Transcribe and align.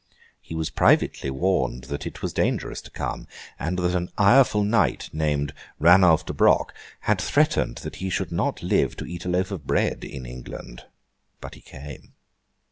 He 0.41 0.55
was 0.55 0.71
privately 0.71 1.29
warned 1.29 1.83
that 1.83 2.07
it 2.07 2.23
was 2.23 2.33
dangerous 2.33 2.81
to 2.81 2.89
come, 2.89 3.27
and 3.59 3.77
that 3.77 3.93
an 3.93 4.09
ireful 4.17 4.63
knight, 4.63 5.11
named 5.13 5.53
Ranulf 5.77 6.25
de 6.25 6.33
Broc, 6.33 6.73
had 7.01 7.21
threatened 7.21 7.75
that 7.83 7.97
he 7.97 8.09
should 8.09 8.31
not 8.31 8.63
live 8.63 8.95
to 8.95 9.05
eat 9.05 9.25
a 9.25 9.29
loaf 9.29 9.51
of 9.51 9.67
bread 9.67 10.03
in 10.03 10.25
England; 10.25 10.85
but 11.39 11.53
he 11.53 11.61
came. 11.61 12.13